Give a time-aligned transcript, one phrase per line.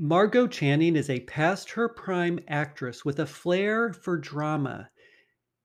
[0.00, 4.88] Margot Channing is a past her prime actress with a flair for drama.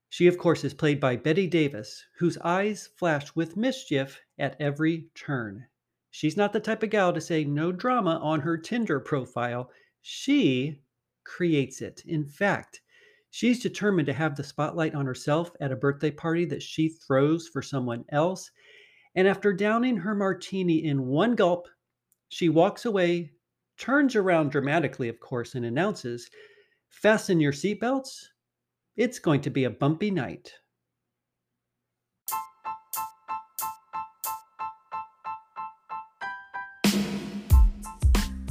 [0.10, 5.10] She, of course, is played by Bette Davis, whose eyes flash with mischief at every
[5.14, 5.68] turn.
[6.10, 9.70] She's not the type of gal to say no drama on her Tinder profile.
[10.02, 10.82] She
[11.24, 12.02] creates it.
[12.08, 12.82] In fact,
[13.30, 17.48] she's determined to have the spotlight on herself at a birthday party that she throws
[17.48, 18.50] for someone else.
[19.14, 21.68] And after downing her martini in one gulp,
[22.30, 23.33] she walks away,
[23.78, 26.30] turns around dramatically, of course, and announces,
[26.90, 28.28] Fasten your seatbelts.
[28.96, 30.54] It's going to be a bumpy night.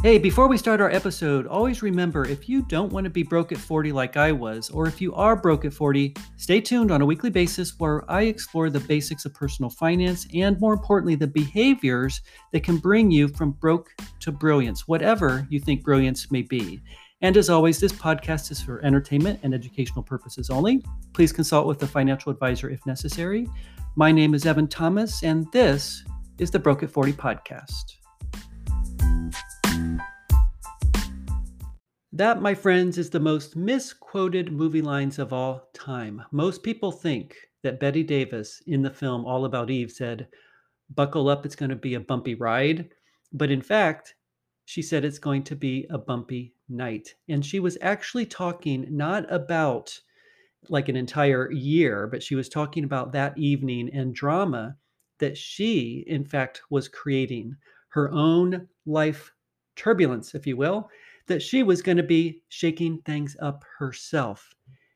[0.02, 3.52] Hey, before we start our episode, always remember if you don't want to be broke
[3.52, 7.02] at 40 like I was, or if you are broke at 40, stay tuned on
[7.02, 11.28] a weekly basis where I explore the basics of personal finance and, more importantly, the
[11.28, 12.20] behaviors
[12.50, 16.80] that can bring you from broke to brilliance, whatever you think brilliance may be.
[17.20, 20.84] And as always, this podcast is for entertainment and educational purposes only.
[21.12, 23.46] Please consult with a financial advisor if necessary.
[23.94, 26.02] My name is Evan Thomas, and this
[26.38, 28.01] is the Broke at 40 podcast.
[32.14, 36.22] That, my friends, is the most misquoted movie lines of all time.
[36.30, 40.28] Most people think that Bette Davis in the film All About Eve said,
[40.94, 42.90] Buckle up, it's going to be a bumpy ride.
[43.32, 44.14] But in fact,
[44.66, 47.14] she said it's going to be a bumpy night.
[47.30, 49.98] And she was actually talking not about
[50.68, 54.76] like an entire year, but she was talking about that evening and drama
[55.18, 57.56] that she, in fact, was creating
[57.88, 59.32] her own life
[59.76, 60.90] turbulence, if you will
[61.26, 64.54] that she was going to be shaking things up herself.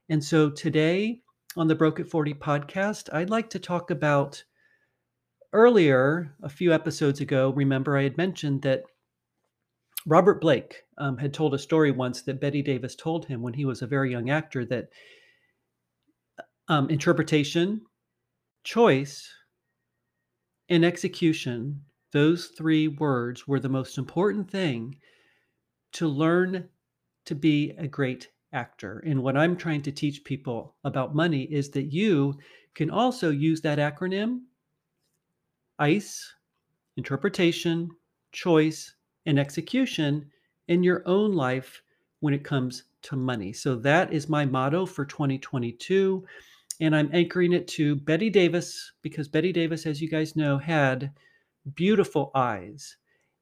[0.08, 1.20] And so today
[1.56, 4.42] on the Broke at 40 podcast, I'd like to talk about
[5.52, 8.82] earlier, a few episodes ago, remember I had mentioned that
[10.06, 13.64] Robert Blake um, had told a story once that Bette Davis told him when he
[13.64, 14.88] was a very young actor that
[16.68, 17.80] um, interpretation,
[18.64, 19.28] choice,
[20.68, 24.96] and execution, those three words were the most important thing
[25.96, 26.68] to learn
[27.24, 29.02] to be a great actor.
[29.06, 32.38] And what I'm trying to teach people about money is that you
[32.74, 34.42] can also use that acronym
[35.78, 36.34] ICE,
[36.96, 37.90] interpretation,
[38.32, 40.30] choice, and execution
[40.68, 41.82] in your own life
[42.20, 43.52] when it comes to money.
[43.52, 46.26] So that is my motto for 2022.
[46.80, 51.12] And I'm anchoring it to Bette Davis because Bette Davis, as you guys know, had
[51.74, 52.96] beautiful eyes.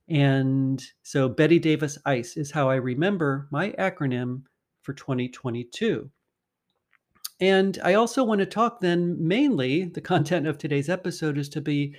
[0.09, 4.43] And so Bette Davis ICE is how I remember my acronym
[4.83, 6.11] for 2022.
[7.41, 11.61] And I also want to talk then mainly the content of today's episode is to
[11.61, 11.95] be,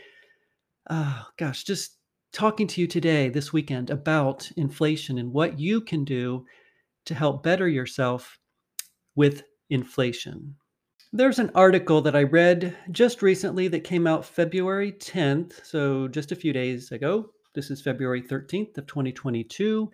[0.90, 1.98] oh gosh, just
[2.32, 6.46] talking to you today, this weekend, about inflation and what you can do
[7.06, 8.38] to help better yourself
[9.16, 10.56] with inflation.
[11.12, 16.32] There's an article that I read just recently that came out February 10th, so just
[16.32, 19.90] a few days ago, this is February 13th of 2022,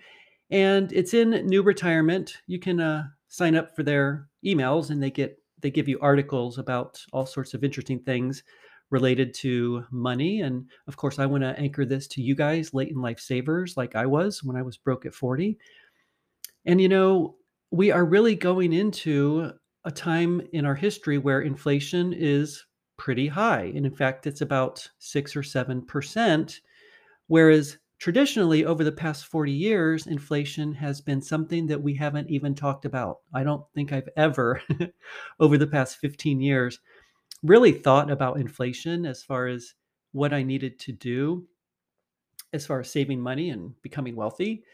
[0.50, 2.38] and it's in New Retirement.
[2.48, 6.58] You can uh, sign up for their emails, and they get they give you articles
[6.58, 8.44] about all sorts of interesting things
[8.90, 10.42] related to money.
[10.42, 13.78] And of course, I want to anchor this to you guys, late in life savers,
[13.78, 15.58] like I was when I was broke at 40.
[16.66, 17.36] And you know,
[17.70, 19.52] we are really going into
[19.86, 22.66] a time in our history where inflation is
[22.98, 23.72] pretty high.
[23.76, 26.60] And in fact, it's about six or seven percent
[27.32, 32.54] Whereas traditionally, over the past 40 years, inflation has been something that we haven't even
[32.54, 33.20] talked about.
[33.34, 34.62] I don't think I've ever,
[35.40, 36.82] over the past 15 years,
[37.42, 39.76] really thought about inflation as far as
[40.12, 41.48] what I needed to do
[42.52, 44.66] as far as saving money and becoming wealthy.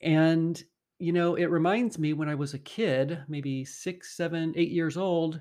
[0.00, 0.62] And,
[1.00, 4.96] you know, it reminds me when I was a kid, maybe six, seven, eight years
[4.96, 5.40] old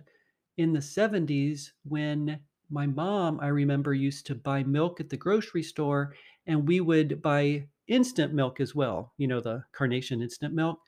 [0.57, 2.39] in the 70s, when
[2.69, 6.15] my mom, I remember, used to buy milk at the grocery store,
[6.47, 10.79] and we would buy instant milk as well, you know, the carnation instant milk.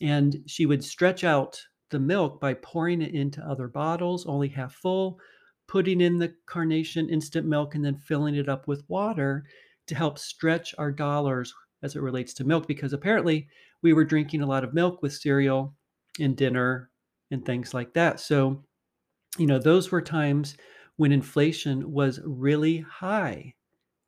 [0.00, 1.60] And she would stretch out
[1.90, 5.18] the milk by pouring it into other bottles, only half full,
[5.68, 9.44] putting in the carnation instant milk, and then filling it up with water
[9.86, 12.66] to help stretch our dollars as it relates to milk.
[12.66, 13.48] Because apparently,
[13.82, 15.76] we were drinking a lot of milk with cereal
[16.18, 16.90] and dinner
[17.30, 18.20] and things like that.
[18.20, 18.64] So,
[19.38, 20.56] you know, those were times
[21.02, 23.52] when inflation was really high.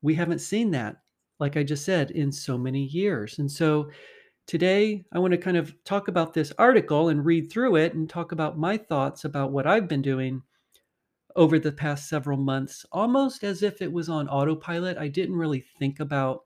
[0.01, 0.99] We haven't seen that,
[1.41, 3.41] like I just said, in so many years.
[3.41, 3.91] And so
[4.47, 8.09] today I want to kind of talk about this article and read through it and
[8.09, 10.43] talk about my thoughts about what I've been doing
[11.35, 14.97] over the past several months, almost as if it was on autopilot.
[14.97, 16.45] I didn't really think about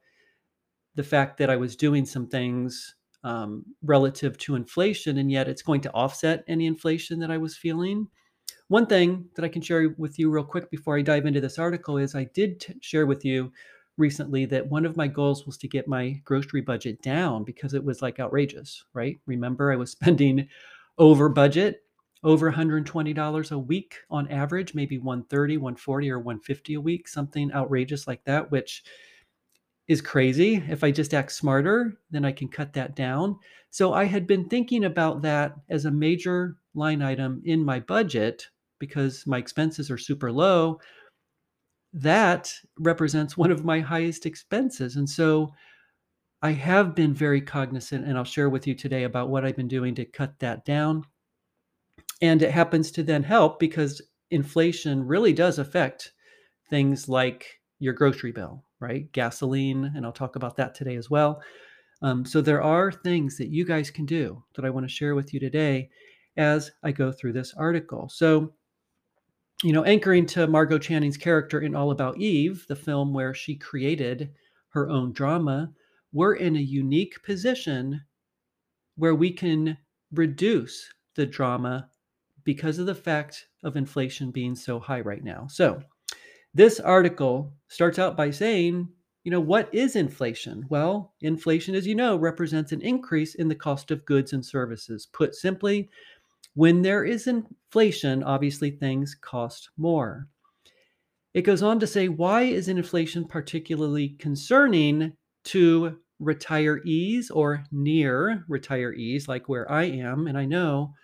[0.94, 5.60] the fact that I was doing some things um, relative to inflation, and yet it's
[5.60, 8.08] going to offset any inflation that I was feeling.
[8.68, 11.58] One thing that I can share with you real quick before I dive into this
[11.58, 13.50] article is I did t- share with you
[13.96, 17.82] recently that one of my goals was to get my grocery budget down because it
[17.82, 19.16] was like outrageous, right?
[19.24, 20.48] Remember, I was spending
[20.98, 21.82] over budget,
[22.22, 28.06] over $120 a week on average, maybe 130, 140 or 150 a week, something outrageous
[28.06, 28.82] like that, which
[29.86, 30.62] is crazy.
[30.68, 33.38] If I just act smarter, then I can cut that down.
[33.70, 38.46] So I had been thinking about that as a major line item in my budget
[38.78, 40.80] because my expenses are super low.
[41.92, 44.96] That represents one of my highest expenses.
[44.96, 45.52] And so
[46.40, 49.68] I have been very cognizant, and I'll share with you today about what I've been
[49.68, 51.04] doing to cut that down.
[52.22, 56.12] And it happens to then help because inflation really does affect
[56.70, 59.10] things like your grocery bill, right?
[59.12, 61.42] Gasoline, and I'll talk about that today as well.
[62.02, 65.14] Um, so there are things that you guys can do that I want to share
[65.14, 65.90] with you today
[66.36, 68.08] as I go through this article.
[68.08, 68.52] So,
[69.62, 73.56] you know, anchoring to Margot Channing's character in All About Eve, the film where she
[73.56, 74.30] created
[74.70, 75.72] her own drama,
[76.12, 78.00] we're in a unique position
[78.96, 79.76] where we can
[80.12, 81.90] reduce the drama
[82.44, 85.46] because of the fact of inflation being so high right now.
[85.48, 85.82] So,
[86.54, 88.88] this article starts out by saying,
[89.24, 90.64] you know, what is inflation?
[90.70, 95.06] Well, inflation, as you know, represents an increase in the cost of goods and services.
[95.12, 95.90] Put simply,
[96.54, 100.26] when there is inflation, obviously things cost more.
[101.34, 105.12] It goes on to say, why is inflation particularly concerning
[105.44, 110.26] to retirees or near retirees, like where I am?
[110.26, 110.94] And I know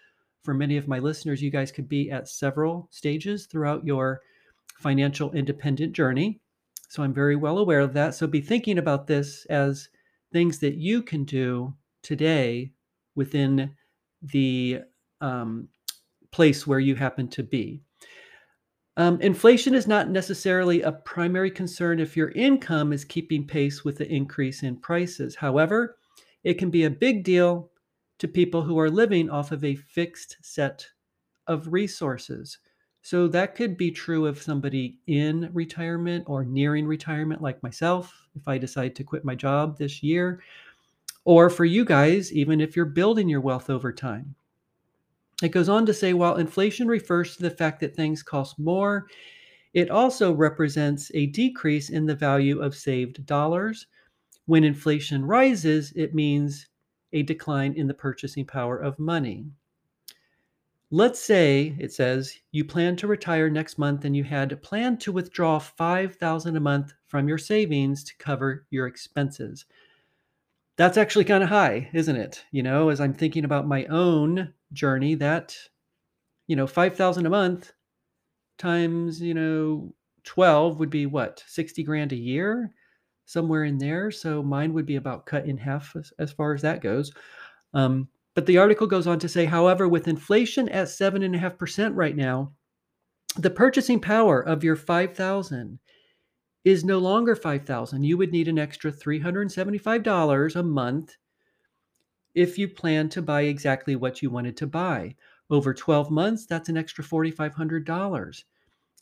[0.43, 4.21] for many of my listeners, you guys could be at several stages throughout your
[4.79, 6.41] financial independent journey.
[6.89, 8.15] So I'm very well aware of that.
[8.15, 9.89] So be thinking about this as
[10.33, 12.73] things that you can do today
[13.15, 13.71] within
[14.23, 14.81] the
[15.21, 15.69] um,
[16.31, 17.81] place where you happen to be.
[18.97, 23.99] Um, inflation is not necessarily a primary concern if your income is keeping pace with
[23.99, 25.35] the increase in prices.
[25.35, 25.97] However,
[26.45, 27.71] it can be a big deal
[28.19, 30.87] to people who are living off of a fixed set
[31.49, 32.59] of resources.
[33.03, 38.49] So that could be true of somebody in retirement or nearing retirement, like myself, if
[38.49, 40.41] I decide to quit my job this year,
[41.25, 44.35] or for you guys, even if you're building your wealth over time.
[45.45, 49.09] It goes on to say while inflation refers to the fact that things cost more,
[49.75, 53.87] it also represents a decrease in the value of saved dollars.
[54.47, 56.69] When inflation rises, it means
[57.13, 59.45] a decline in the purchasing power of money.
[60.91, 65.13] Let's say it says you plan to retire next month and you had planned to
[65.13, 69.67] withdraw 5000 a month from your savings to cover your expenses.
[70.77, 72.45] That's actually kind of high, isn't it?
[72.51, 75.57] You know, as I'm thinking about my own journey, that
[76.47, 77.73] you know, 5000 a month
[78.59, 79.95] times, you know,
[80.25, 81.43] 12 would be what?
[81.47, 82.71] 60 grand a year,
[83.25, 84.11] somewhere in there.
[84.11, 87.13] So mine would be about cut in half as, as far as that goes.
[87.73, 92.53] Um, but the article goes on to say, however, with inflation at 7.5% right now,
[93.37, 95.79] the purchasing power of your 5000
[96.65, 101.17] is no longer 5000 You would need an extra $375 a month
[102.35, 105.15] if you plan to buy exactly what you wanted to buy.
[105.51, 108.45] Over 12 months, that's an extra $4,500.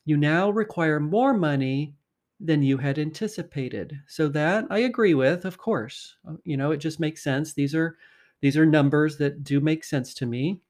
[0.05, 1.95] You now require more money
[2.41, 4.01] than you had anticipated.
[4.09, 6.17] So that I agree with, of course.
[6.29, 7.55] Uh, you know, it just makes sense.
[7.55, 7.97] These are
[8.41, 10.61] these are numbers that do make sense to me.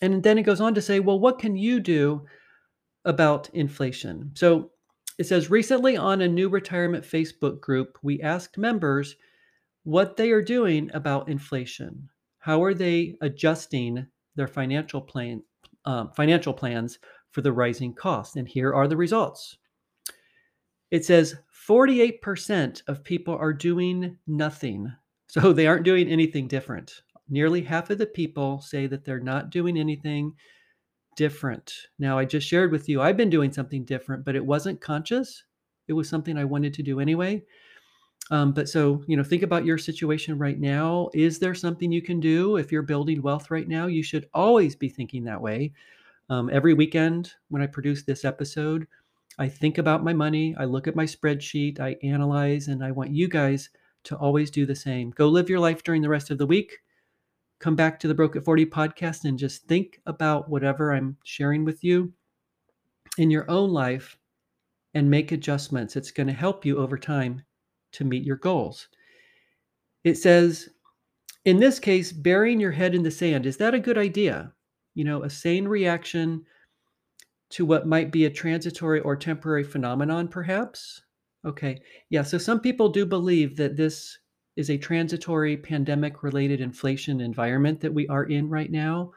[0.00, 2.24] And then it goes on to say, well, what can you do
[3.04, 4.30] about inflation?
[4.34, 4.70] So
[5.18, 9.16] it says recently on a new retirement Facebook group, we asked members
[9.86, 12.08] what they are doing about inflation.
[12.40, 15.44] How are they adjusting their financial plan,
[15.84, 16.98] um, financial plans
[17.30, 18.34] for the rising costs?
[18.34, 19.58] And here are the results.
[20.90, 21.36] It says
[21.68, 24.92] 48% of people are doing nothing
[25.28, 27.02] so they aren't doing anything different.
[27.28, 30.32] Nearly half of the people say that they're not doing anything
[31.14, 31.72] different.
[32.00, 35.44] Now, I just shared with you, I've been doing something different, but it wasn't conscious.
[35.86, 37.44] It was something I wanted to do anyway.
[38.30, 41.10] Um, but so, you know, think about your situation right now.
[41.14, 43.86] Is there something you can do if you're building wealth right now?
[43.86, 45.72] You should always be thinking that way.
[46.28, 48.88] Um, every weekend when I produce this episode,
[49.38, 53.10] I think about my money, I look at my spreadsheet, I analyze, and I want
[53.10, 53.70] you guys
[54.04, 55.10] to always do the same.
[55.10, 56.78] Go live your life during the rest of the week.
[57.60, 61.64] Come back to the Broke at 40 podcast and just think about whatever I'm sharing
[61.64, 62.12] with you
[63.18, 64.18] in your own life
[64.94, 65.96] and make adjustments.
[65.96, 67.42] It's going to help you over time
[67.96, 68.88] to meet your goals.
[70.04, 70.68] It says,
[71.44, 74.52] in this case, burying your head in the sand, is that a good idea?
[74.94, 76.44] You know, a sane reaction
[77.50, 81.02] to what might be a transitory or temporary phenomenon, perhaps?
[81.44, 81.80] Okay.
[82.10, 82.22] Yeah.
[82.22, 84.18] So some people do believe that this
[84.56, 89.12] is a transitory pandemic related inflation environment that we are in right now.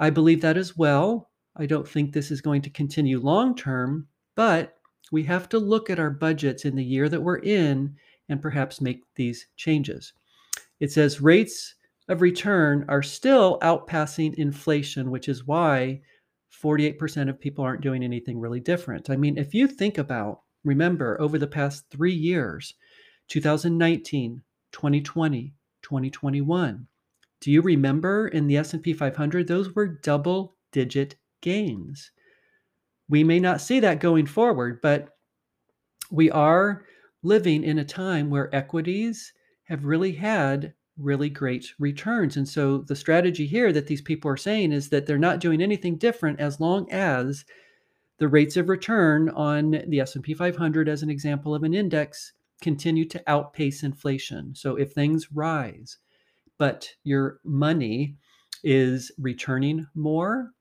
[0.00, 1.30] I believe that as well.
[1.56, 4.74] I don't think this is going to continue long term, but
[5.12, 7.96] we have to look at our budgets in the year that we're in
[8.28, 10.12] and perhaps make these changes.
[10.80, 11.74] It says rates
[12.08, 16.00] of return are still outpassing inflation, which is why
[16.62, 19.10] 48% of people aren't doing anything really different.
[19.10, 22.74] I mean, if you think about, remember, over the past three years,
[23.28, 24.42] 2019,
[24.72, 26.86] 2020, 2021,
[27.40, 32.10] do you remember in the S&P 500 those were double digit gains.
[33.08, 35.10] We may not see that going forward, but
[36.10, 36.84] we are
[37.22, 39.32] living in a time where equities
[39.64, 42.36] have really had really great returns.
[42.36, 45.60] And so the strategy here that these people are saying is that they're not doing
[45.60, 47.44] anything different as long as
[48.18, 53.04] the rates of return on the S&P 500 as an example of an index continue
[53.06, 54.54] to outpace inflation.
[54.54, 55.98] So if things rise,
[56.58, 58.16] but your money
[58.62, 60.52] is returning more,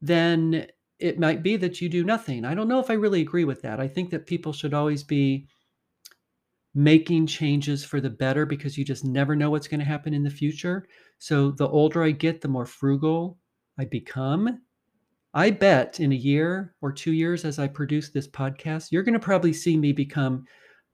[0.00, 0.66] then
[0.98, 2.44] it might be that you do nothing.
[2.44, 3.80] I don't know if I really agree with that.
[3.80, 5.46] I think that people should always be
[6.74, 10.22] making changes for the better because you just never know what's going to happen in
[10.22, 10.86] the future.
[11.18, 13.38] So the older I get, the more frugal
[13.78, 14.60] I become.
[15.32, 19.14] I bet in a year or two years, as I produce this podcast, you're going
[19.14, 20.44] to probably see me become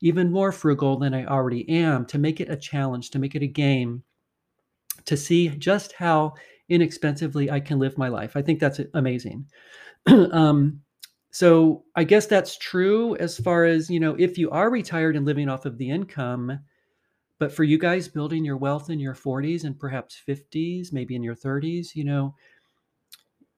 [0.00, 3.42] even more frugal than I already am to make it a challenge, to make it
[3.42, 4.02] a game,
[5.04, 6.34] to see just how
[6.68, 8.36] inexpensively I can live my life.
[8.36, 9.46] I think that's amazing.
[10.32, 10.80] um,
[11.30, 15.24] so I guess that's true as far as, you know, if you are retired and
[15.24, 16.58] living off of the income,
[17.38, 21.22] but for you guys building your wealth in your 40s and perhaps 50s, maybe in
[21.22, 22.34] your 30s, you know,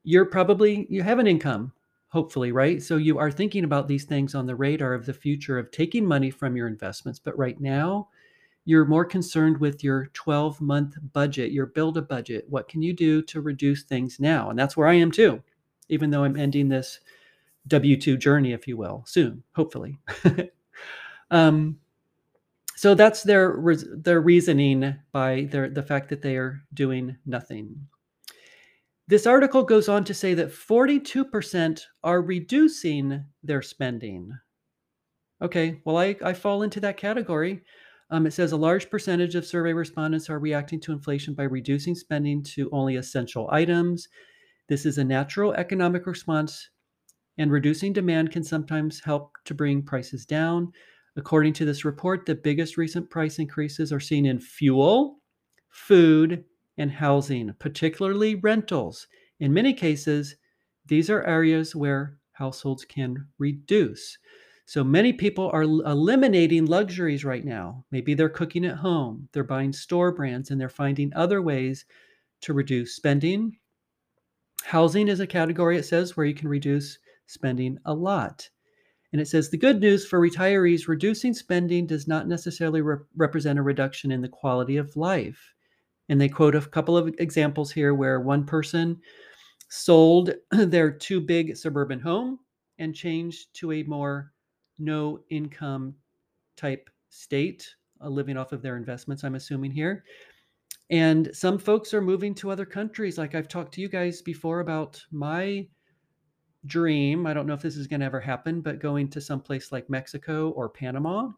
[0.05, 1.73] you're probably you have an income,
[2.09, 2.83] hopefully, right?
[2.83, 6.07] So you are thinking about these things on the radar of the future of taking
[6.07, 8.09] money from your investments, but right now
[8.65, 12.47] you're more concerned with your 12 month budget, your build a budget.
[12.49, 14.51] What can you do to reduce things now?
[14.51, 15.43] And that's where I am too,
[15.89, 17.01] even though I'm ending this
[17.69, 19.99] W 2 journey, if you will, soon, hopefully.
[21.31, 21.79] um,
[22.77, 23.57] so that's their
[23.93, 27.87] their reasoning by their the fact that they are doing nothing.
[29.07, 34.33] This article goes on to say that 42% are reducing their spending.
[35.43, 37.63] Okay, well, I, I fall into that category.
[38.15, 41.97] Um, it says a large percentage of survey respondents are reacting to inflation by reducing
[41.97, 44.07] spending to only essential items.
[44.69, 46.71] This is a natural economic response
[47.39, 50.71] and reducing demand can sometimes help to bring prices down.
[51.17, 55.17] According to this report, the biggest recent price increases are seen in fuel,
[55.71, 56.45] food,
[56.79, 59.09] and housing, particularly rentals.
[59.41, 60.37] In many cases,
[60.87, 64.19] these are areas where households can reduce.
[64.67, 67.85] So many people are eliminating luxuries right now.
[67.91, 71.85] Maybe they're cooking at home, they're buying store brands, and they're finding other ways
[72.43, 73.59] to reduce spending.
[74.65, 78.49] Housing is a category, it says, where you can reduce spending a lot.
[79.13, 83.59] And it says the good news for retirees reducing spending does not necessarily re- represent
[83.59, 85.55] a reduction in the quality of life.
[86.09, 89.01] And they quote a couple of examples here where one person
[89.69, 92.41] sold their too big suburban home
[92.79, 94.33] and changed to a more
[94.79, 95.95] no income
[96.57, 100.05] type state, uh, living off of their investments, I'm assuming here.
[100.91, 103.17] And some folks are moving to other countries.
[103.17, 105.67] Like I've talked to you guys before about my
[106.67, 107.27] dream.
[107.27, 109.73] I don't know if this is going to ever happen, but going to some place
[109.73, 111.31] like Mexico or Panama.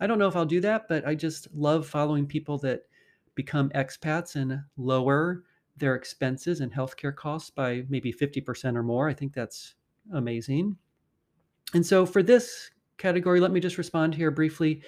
[0.00, 2.82] I don't know if I'll do that, but I just love following people that
[3.34, 5.44] become expats and lower
[5.76, 9.08] their expenses and healthcare costs by maybe 50% or more.
[9.08, 9.74] I think that's
[10.12, 10.76] amazing.
[11.74, 14.82] And so for this category, let me just respond here briefly.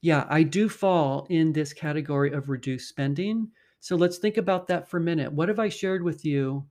[0.00, 3.48] Yeah, I do fall in this category of reduced spending.
[3.80, 5.32] So let's think about that for a minute.
[5.32, 6.66] What have I shared with you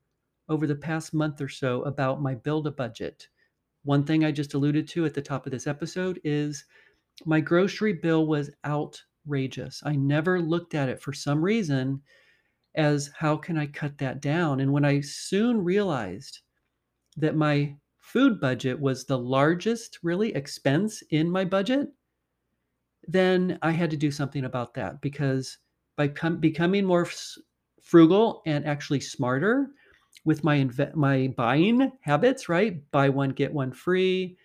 [0.50, 3.28] over the past month or so about my build a budget.
[3.84, 6.66] One thing I just alluded to at the top of this episode is
[7.26, 9.82] my grocery bill was outrageous.
[9.86, 12.02] I never looked at it for some reason
[12.76, 14.60] as how can I cut that down?
[14.60, 16.40] And when I soon realized
[17.18, 17.76] that my
[18.14, 21.90] food budget was the largest really expense in my budget,
[23.08, 25.58] then I had to do something about that because
[25.98, 27.38] by com- becoming more f-
[27.82, 29.72] frugal and actually smarter,
[30.26, 32.80] with my my buying habits, right?
[32.92, 34.38] Buy one get one free,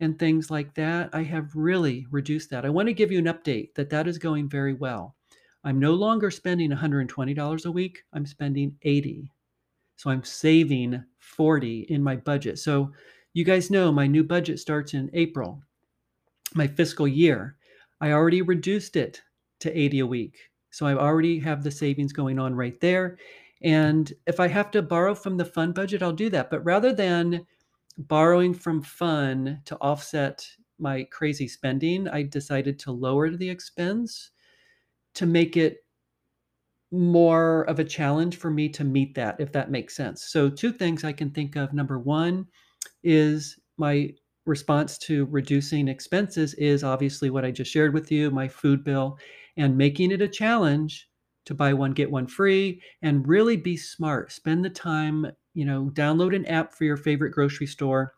[0.00, 2.64] and things like that, I have really reduced that.
[2.64, 5.16] I want to give you an update that that is going very well.
[5.64, 8.04] I'm no longer spending $120 a week.
[8.14, 9.30] I'm spending 80.
[9.96, 12.58] So I'm saving 40 in my budget.
[12.58, 12.92] So
[13.34, 15.62] you guys know my new budget starts in April,
[16.54, 17.56] my fiscal year.
[18.00, 19.22] I already reduced it
[19.60, 20.50] to 80 a week.
[20.70, 23.18] So I already have the savings going on right there.
[23.62, 26.50] And if I have to borrow from the fund budget, I'll do that.
[26.50, 27.46] But rather than
[27.96, 30.46] borrowing from fun to offset
[30.78, 34.30] my crazy spending, I decided to lower the expense
[35.14, 35.84] to make it
[36.92, 40.24] more of a challenge for me to meet that, if that makes sense.
[40.24, 41.72] So, two things I can think of.
[41.72, 42.46] Number one
[43.02, 44.10] is my
[44.46, 49.18] response to reducing expenses is obviously what I just shared with you my food bill
[49.56, 51.08] and making it a challenge
[51.44, 54.32] to buy one, get one free and really be smart.
[54.32, 58.14] Spend the time you know, download an app for your favorite grocery store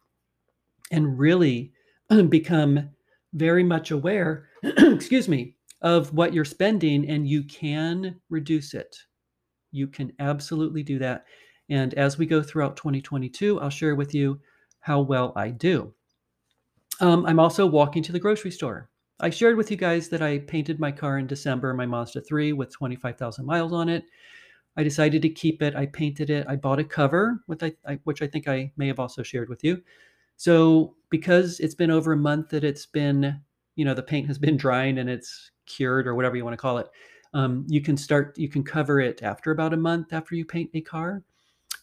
[0.90, 1.72] and really
[2.28, 2.90] become
[3.32, 8.96] very much aware, excuse me, of what you're spending and you can reduce it.
[9.70, 11.26] You can absolutely do that.
[11.68, 14.40] And as we go throughout 2022, I'll share with you
[14.80, 15.92] how well I do.
[17.00, 18.88] Um, I'm also walking to the grocery store.
[19.20, 22.54] I shared with you guys that I painted my car in December, my Mazda 3
[22.54, 24.04] with 25,000 miles on it.
[24.76, 25.76] I decided to keep it.
[25.76, 26.46] I painted it.
[26.48, 29.48] I bought a cover, with I, I, which I think I may have also shared
[29.48, 29.82] with you.
[30.36, 33.40] So because it's been over a month that it's been,
[33.76, 36.60] you know, the paint has been drying and it's cured or whatever you want to
[36.60, 36.88] call it,
[37.32, 38.38] um, you can start.
[38.38, 41.22] You can cover it after about a month after you paint a car.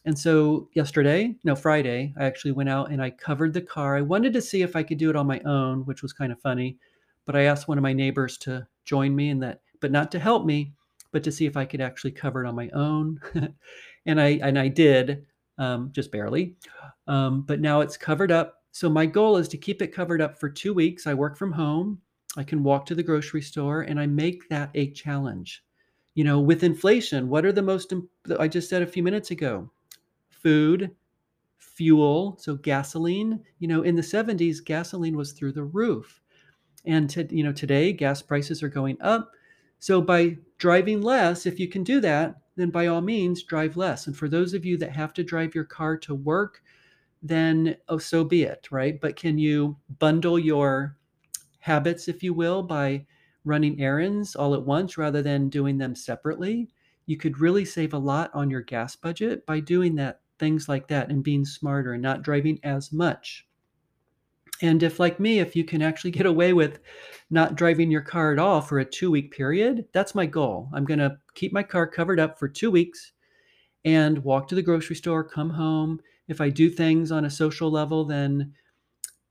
[0.06, 3.96] And so yesterday, no Friday, I actually went out and I covered the car.
[3.96, 6.32] I wanted to see if I could do it on my own, which was kind
[6.32, 6.78] of funny,
[7.26, 10.20] but I asked one of my neighbors to join me in that, but not to
[10.20, 10.74] help me
[11.12, 13.20] but to see if I could actually cover it on my own.
[14.06, 15.26] and I and I did,
[15.58, 16.56] um, just barely.
[17.08, 18.64] Um, but now it's covered up.
[18.72, 21.06] So my goal is to keep it covered up for two weeks.
[21.06, 22.00] I work from home.
[22.38, 25.64] I can walk to the grocery store, and I make that a challenge.
[26.14, 27.94] You know, with inflation, what are the most?
[28.40, 29.70] I just said a few minutes ago,
[30.30, 30.92] food,
[31.58, 33.42] fuel, so gasoline.
[33.60, 36.22] You know, in the 70s, gasoline was through the roof.
[36.86, 39.32] And to, you know, today gas prices are going up.
[39.80, 44.08] So by driving less, if you can do that, then by all means drive less.
[44.08, 46.62] And for those of you that have to drive your car to work,
[47.22, 49.00] then oh so be it, right?
[49.00, 50.98] But can you bundle your
[51.62, 53.06] habits, if you will, by
[53.46, 56.70] running errands all at once rather than doing them separately?
[57.06, 60.88] You could really save a lot on your gas budget by doing that things like
[60.88, 63.48] that and being smarter and not driving as much.
[64.62, 66.80] And if, like me, if you can actually get away with
[67.30, 70.70] not driving your car at all for a two week period, that's my goal.
[70.74, 73.14] I'm going to keep my car covered up for two weeks
[73.86, 76.00] and walk to the grocery store, come home.
[76.28, 78.54] If I do things on a social level, then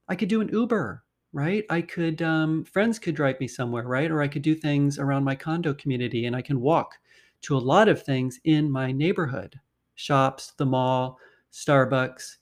[0.08, 1.64] I could do an Uber, right?
[1.70, 4.10] I could, um, friends could drive me somewhere, right?
[4.10, 6.96] Or I could do things around my condo community and I can walk
[7.42, 9.58] to a lot of things in my neighborhood
[9.94, 11.18] shops, the mall,
[11.52, 12.36] Starbucks,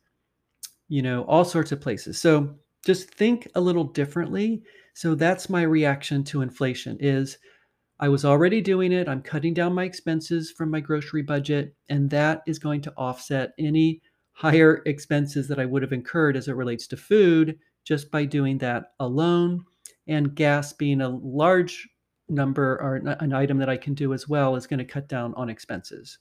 [0.89, 2.21] you know, all sorts of places.
[2.21, 4.63] So just think a little differently.
[4.95, 7.39] So that's my reaction to inflation is
[8.01, 9.09] I was already doing it.
[9.09, 13.53] I'm cutting down my expenses from my grocery budget and that is going to offset
[13.59, 14.01] any
[14.33, 18.59] higher expenses that I would have incurred as it relates to food just by doing
[18.59, 19.65] that alone
[20.09, 21.89] and gas being a large
[22.29, 25.33] number or an item that I can do as well is going to cut down
[25.37, 26.19] on expenses.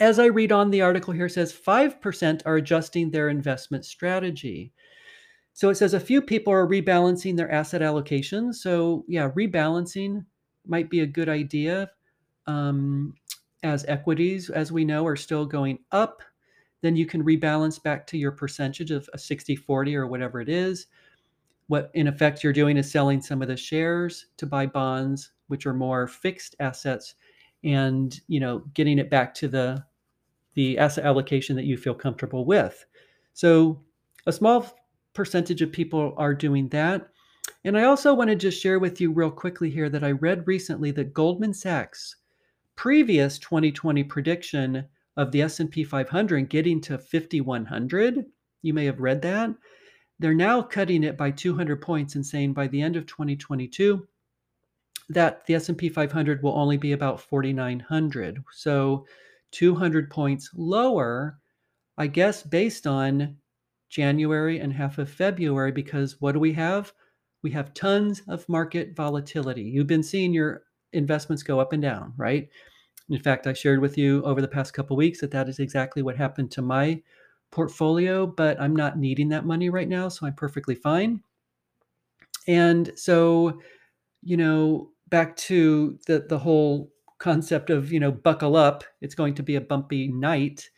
[0.00, 4.72] as I read on, the article here says 5% are adjusting their investment strategy.
[5.52, 8.52] So it says a few people are rebalancing their asset allocation.
[8.52, 10.24] So, yeah, rebalancing
[10.66, 11.90] might be a good idea
[12.46, 13.14] um,
[13.62, 16.22] as equities, as we know, are still going up.
[16.82, 20.48] Then you can rebalance back to your percentage of a 60 40 or whatever it
[20.48, 20.86] is.
[21.68, 25.66] What in effect you're doing is selling some of the shares to buy bonds, which
[25.66, 27.14] are more fixed assets
[27.64, 29.82] and you know getting it back to the
[30.52, 32.84] the asset allocation that you feel comfortable with
[33.32, 33.80] so
[34.26, 34.66] a small
[35.14, 37.08] percentage of people are doing that
[37.64, 40.46] and i also want to just share with you real quickly here that i read
[40.46, 42.16] recently that goldman sachs
[42.76, 44.84] previous 2020 prediction
[45.16, 48.24] of the s&p 500 getting to 5100
[48.62, 49.50] you may have read that
[50.18, 54.06] they're now cutting it by 200 points and saying by the end of 2022
[55.08, 58.42] that the S&P 500 will only be about 4900.
[58.52, 59.06] So
[59.50, 61.38] 200 points lower,
[61.98, 63.36] I guess based on
[63.88, 66.92] January and half of February because what do we have?
[67.44, 69.62] We have tons of market volatility.
[69.62, 70.62] You've been seeing your
[70.94, 72.48] investments go up and down, right?
[73.10, 76.02] In fact, I shared with you over the past couple weeks that that is exactly
[76.02, 77.02] what happened to my
[77.50, 81.22] portfolio, but I'm not needing that money right now, so I'm perfectly fine.
[82.48, 83.60] And so,
[84.22, 89.34] you know, back to the the whole concept of, you know, buckle up, it's going
[89.34, 90.70] to be a bumpy night.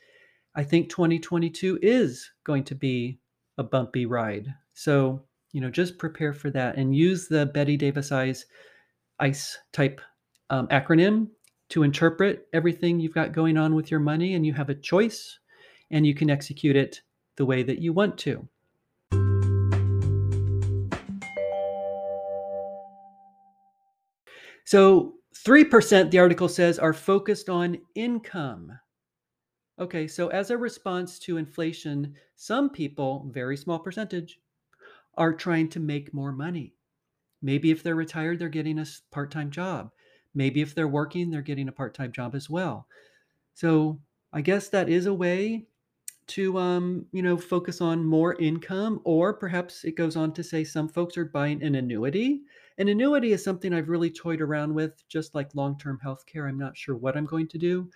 [0.57, 3.20] I think 2022 is going to be
[3.57, 4.52] a bumpy ride.
[4.74, 8.46] So, you know, just prepare for that and use the Bette Davis Eyes
[9.20, 10.00] ICE type
[10.50, 11.28] um, acronym
[11.70, 15.38] to interpret everything you've got going on with your money, and you have a choice
[15.90, 17.00] and you can execute it
[17.37, 18.48] the way that you want to.
[24.64, 28.72] So, 3%, the article says, are focused on income.
[29.78, 34.40] Okay, so as a response to inflation, some people, very small percentage,
[35.16, 36.74] are trying to make more money.
[37.42, 39.90] Maybe if they're retired, they're getting a part time job.
[40.35, 42.87] Maybe if they're working, they're getting a part time job as well.
[43.55, 44.00] So
[44.33, 45.66] I guess that is a way
[46.29, 50.64] to, um, you know, focus on more income, or perhaps it goes on to say
[50.64, 52.42] some folks are buying an annuity.
[52.79, 56.48] An annuity is something I've really toyed around with, just like long term healthcare.
[56.48, 57.88] I'm not sure what I'm going to do.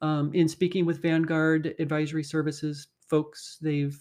[0.00, 3.98] Um, in speaking with Vanguard Advisory Services folks, they've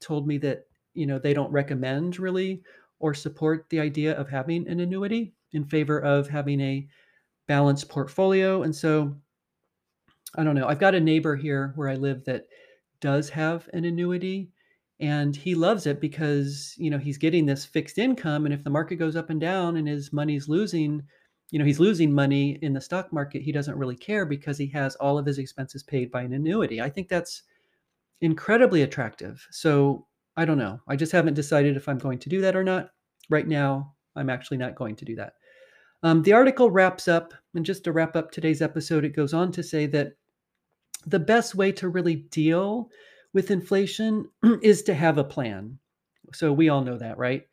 [0.00, 2.62] told me that you know they don't recommend really
[3.00, 6.86] or support the idea of having an annuity in favor of having a
[7.48, 8.62] balanced portfolio.
[8.62, 9.16] And so
[10.36, 10.68] I don't know.
[10.68, 12.46] I've got a neighbor here where I live that
[13.00, 14.52] does have an annuity
[15.00, 18.70] and he loves it because, you know, he's getting this fixed income and if the
[18.70, 21.02] market goes up and down and his money's losing,
[21.50, 24.68] you know, he's losing money in the stock market, he doesn't really care because he
[24.68, 26.80] has all of his expenses paid by an annuity.
[26.80, 27.42] I think that's
[28.20, 29.44] incredibly attractive.
[29.50, 30.06] So
[30.40, 30.80] I don't know.
[30.88, 32.92] I just haven't decided if I'm going to do that or not.
[33.28, 35.34] Right now, I'm actually not going to do that.
[36.02, 39.52] Um, the article wraps up, and just to wrap up today's episode, it goes on
[39.52, 40.14] to say that
[41.06, 42.88] the best way to really deal
[43.34, 44.30] with inflation
[44.62, 45.78] is to have a plan.
[46.32, 47.46] So we all know that, right?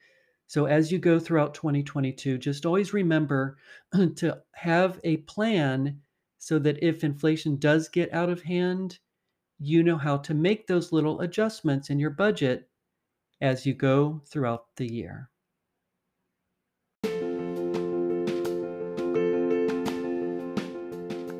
[0.47, 3.57] So as you go throughout 2022, just always remember
[4.15, 5.99] to have a plan
[6.37, 8.99] so that if inflation does get out of hand,
[9.59, 12.69] you know how to make those little adjustments in your budget
[13.41, 15.29] as you go throughout the year.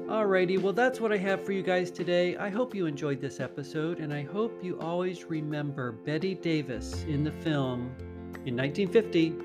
[0.07, 2.37] Alrighty, well, that's what I have for you guys today.
[2.37, 7.23] I hope you enjoyed this episode, and I hope you always remember Bette Davis in
[7.23, 7.95] the film
[8.45, 9.35] in 1950,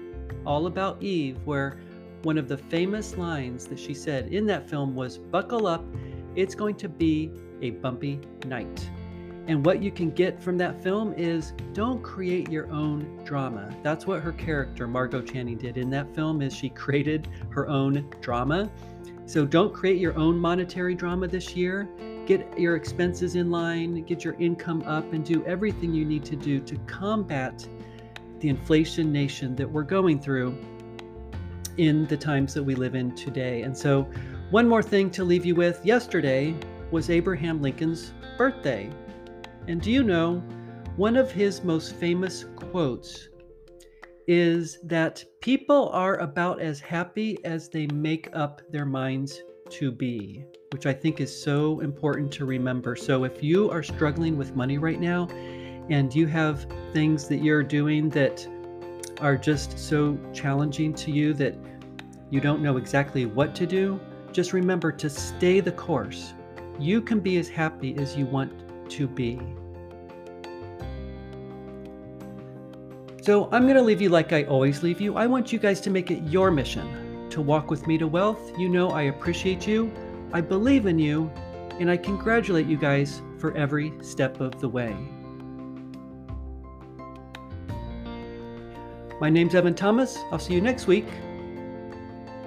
[0.44, 1.78] All About Eve, where
[2.22, 5.84] one of the famous lines that she said in that film was Buckle up,
[6.36, 8.90] it's going to be a bumpy night.
[9.48, 13.74] And what you can get from that film is don't create your own drama.
[13.82, 18.08] That's what her character Margot Channing did in that film is she created her own
[18.20, 18.70] drama.
[19.26, 21.88] So don't create your own monetary drama this year.
[22.26, 26.36] Get your expenses in line, get your income up and do everything you need to
[26.36, 27.66] do to combat
[28.38, 30.56] the inflation nation that we're going through
[31.78, 33.62] in the times that we live in today.
[33.62, 34.08] And so
[34.50, 35.84] one more thing to leave you with.
[35.84, 36.54] Yesterday
[36.90, 38.90] was Abraham Lincoln's birthday.
[39.68, 40.42] And do you know,
[40.96, 43.28] one of his most famous quotes
[44.26, 50.44] is that people are about as happy as they make up their minds to be,
[50.72, 52.94] which I think is so important to remember.
[52.94, 55.28] So if you are struggling with money right now
[55.90, 58.46] and you have things that you're doing that
[59.20, 61.54] are just so challenging to you that
[62.30, 64.00] you don't know exactly what to do,
[64.32, 66.34] just remember to stay the course.
[66.78, 68.61] You can be as happy as you want
[68.92, 69.40] to be.
[73.22, 75.16] So I'm going to leave you like I always leave you.
[75.16, 78.58] I want you guys to make it your mission to walk with me to wealth.
[78.58, 79.92] You know I appreciate you,
[80.32, 81.30] I believe in you,
[81.78, 84.94] and I congratulate you guys for every step of the way.
[89.20, 90.18] My name's Evan Thomas.
[90.32, 91.06] I'll see you next week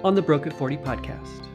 [0.04, 1.45] on the Broke at 40 podcast.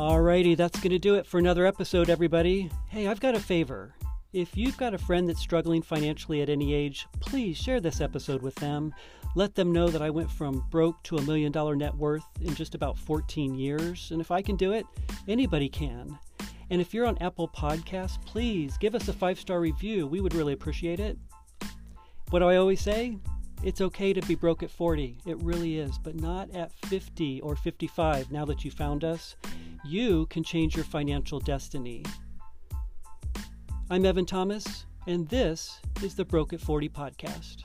[0.00, 2.70] Alrighty, that's going to do it for another episode, everybody.
[2.88, 3.94] Hey, I've got a favor.
[4.32, 8.40] If you've got a friend that's struggling financially at any age, please share this episode
[8.40, 8.94] with them.
[9.36, 12.54] Let them know that I went from broke to a million dollar net worth in
[12.54, 14.10] just about 14 years.
[14.10, 14.86] And if I can do it,
[15.28, 16.18] anybody can.
[16.70, 20.06] And if you're on Apple Podcasts, please give us a five star review.
[20.06, 21.18] We would really appreciate it.
[22.30, 23.18] What do I always say?
[23.62, 25.18] It's okay to be broke at 40.
[25.26, 29.36] It really is, but not at 50 or 55 now that you found us.
[29.84, 32.04] You can change your financial destiny.
[33.88, 37.62] I'm Evan Thomas, and this is the Broke at 40 podcast.